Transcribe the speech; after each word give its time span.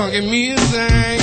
funky 0.00 0.22
music. 0.22 1.19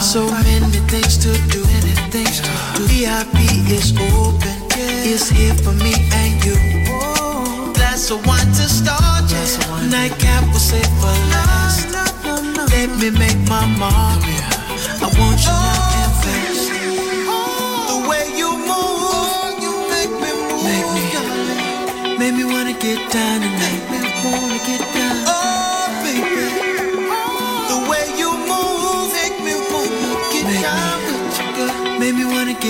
So 0.00 0.26
many 0.30 0.78
things 0.88 1.18
to 1.18 1.32
do, 1.52 1.62
many 1.64 1.92
things 2.10 2.40
to 2.40 2.48
do. 2.78 2.84
VIP 2.86 3.36
is 3.70 3.92
open, 3.92 4.56
it's 5.04 5.28
here 5.28 5.54
for 5.54 5.72
me 5.72 5.92
and 6.12 6.44
you. 6.44 6.54
That's 7.74 8.08
the 8.08 8.16
one 8.24 8.46
to 8.46 8.68
start 8.68 9.30
you. 9.30 9.90
Nightcap 9.90 10.44
will 10.50 10.58
safe 10.58 10.86
for 11.00 11.12
last. 11.34 11.92
Let 12.72 12.90
me 12.98 13.10
make 13.10 13.38
my 13.48 13.66
mark. 13.78 14.22
I 15.02 15.12
want 15.18 15.44
you. 15.44 15.87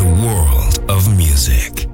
The 0.00 0.08
world 0.24 0.74
of 0.90 1.02
music. 1.16 1.86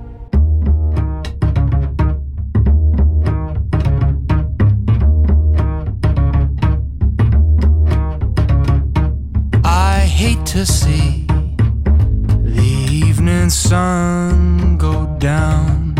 I 9.65 9.99
hate 10.01 10.45
to 10.47 10.65
see 10.67 11.27
the 11.27 12.71
evening 12.91 13.51
sun 13.51 14.77
go 14.79 15.07
down. 15.19 15.95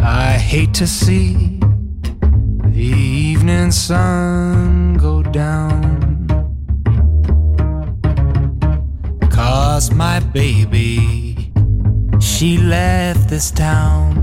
I 0.00 0.32
hate 0.38 0.74
to 0.74 0.86
see 0.86 1.58
the 2.72 2.80
evening 2.80 3.70
sun 3.70 4.94
go 4.94 5.22
down. 5.22 5.73
was 9.74 9.90
my 9.92 10.20
baby. 10.20 11.50
She 12.20 12.58
left 12.58 13.28
this 13.28 13.50
town. 13.50 14.14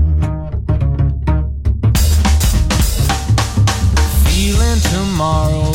Feeling 4.24 4.80
tomorrow 4.94 5.72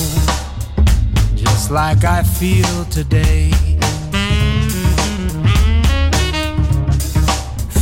just 1.36 1.70
like 1.70 2.04
I 2.04 2.24
feel 2.24 2.86
today. 2.86 3.52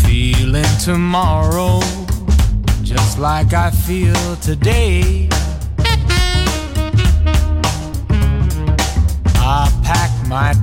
Feeling 0.03 0.73
tomorrow 0.83 1.79
just 2.83 3.19
like 3.19 3.53
I 3.53 3.71
feel 3.71 4.35
today. 4.41 5.29
I 9.37 9.71
pack 9.81 10.11
my 10.27 10.53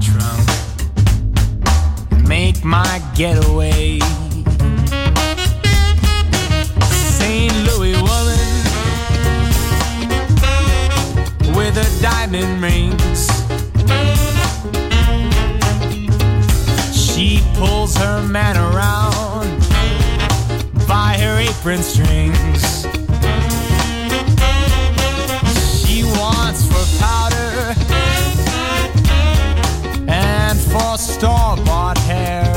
my 2.65 3.03
getaway. 3.17 3.99
St. 7.19 7.53
Louis 7.67 7.95
woman 7.95 8.49
with 11.57 11.77
her 11.77 12.03
diamond 12.03 12.63
rings. 12.63 13.29
She 16.95 17.41
pulls 17.55 17.97
her 17.97 18.23
man 18.29 18.57
around 18.57 19.61
by 20.87 21.17
her 21.19 21.39
apron 21.39 21.83
strings. 21.83 22.87
She 25.85 26.05
wants 26.05 26.67
for 26.67 26.85
powder 27.03 27.75
and 30.09 30.59
for 30.61 30.97
store 30.99 31.57
bought 31.65 31.99
hair. 31.99 32.52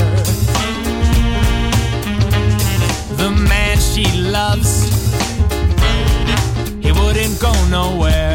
loves. 4.36 4.72
He 6.84 6.92
wouldn't 6.92 7.40
go 7.40 7.54
nowhere. 7.70 8.35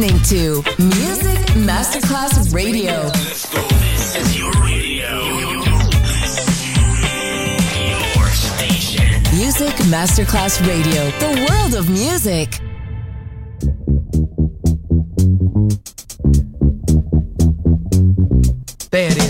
listening 0.00 0.22
to 0.22 0.62
Music 0.82 1.38
Masterclass 1.56 2.54
Radio. 2.54 3.10
This 3.10 4.16
is 4.16 4.38
your 4.38 4.50
radio. 4.52 5.26
Your 8.16 8.28
station. 8.28 9.22
Music 9.36 9.74
Masterclass 9.90 10.66
Radio, 10.66 11.10
the 11.18 11.46
world 11.50 11.74
of 11.74 11.90
music. 11.90 12.60
There 18.90 19.10
it 19.10 19.18
is. 19.18 19.29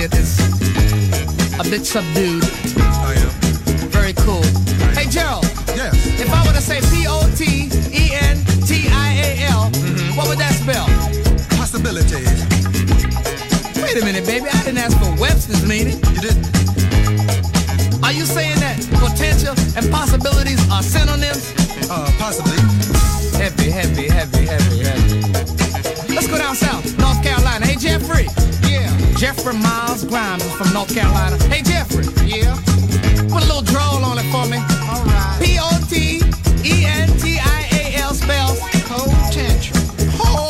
Elliott 0.00 0.18
is 0.18 0.38
a 1.60 1.64
bit 1.68 1.84
subdued. 1.84 2.42
I 2.80 3.12
am. 3.20 3.28
Very 3.92 4.14
cool. 4.14 4.40
Hey, 4.96 5.04
Gerald. 5.04 5.44
Yes. 5.76 5.92
If 6.18 6.32
I 6.32 6.40
were 6.46 6.54
to 6.54 6.62
say 6.62 6.80
P 6.88 7.04
O 7.06 7.28
T 7.36 7.68
E 7.92 8.16
N 8.16 8.40
T 8.64 8.88
I 8.88 9.12
A 9.20 9.44
L, 9.52 9.68
what 10.16 10.28
would 10.28 10.38
that 10.38 10.56
spell? 10.56 10.88
Possibilities. 11.58 12.32
Wait 13.82 14.00
a 14.00 14.04
minute, 14.06 14.24
baby. 14.24 14.48
I 14.48 14.62
didn't 14.64 14.78
ask 14.78 14.96
for 14.96 15.12
Webster's 15.20 15.66
meaning. 15.68 16.00
You 16.16 16.32
didn't. 16.32 16.48
Are 18.02 18.12
you 18.12 18.24
saying 18.24 18.56
that 18.60 18.80
potential 19.04 19.52
and 19.76 19.84
possibilities 19.92 20.64
are 20.72 20.82
synonyms? 20.82 21.52
Uh, 21.90 22.10
possibly. 22.16 22.56
Heavy, 23.36 23.68
heavy, 23.68 24.08
heavy, 24.08 24.46
heavy, 24.46 24.78
heavy. 24.80 26.14
Let's 26.14 26.26
go 26.26 26.38
down 26.38 26.56
south, 26.56 26.98
North 26.98 27.22
Carolina. 27.22 27.66
Hey, 27.66 27.76
Jeffrey. 27.76 28.28
Jeffrey 29.20 29.52
Miles 29.52 30.02
Grimes 30.06 30.42
from 30.52 30.72
North 30.72 30.94
Carolina. 30.94 31.36
Hey, 31.44 31.60
Jeffrey. 31.60 32.06
Yeah. 32.24 32.54
Put 33.28 33.42
a 33.42 33.46
little 33.52 33.60
drawl 33.60 34.02
on 34.02 34.16
it 34.16 34.24
for 34.32 34.48
me. 34.48 34.56
All 34.88 35.04
right. 35.04 35.38
P 35.38 35.58
O 35.60 35.68
T 35.90 36.22
E 36.64 36.86
N 36.86 37.06
T 37.18 37.38
I 37.38 37.68
A 37.70 38.00
L 38.00 38.14
spells 38.14 38.58
Potential. 38.88 39.76
Oh, 40.24 40.49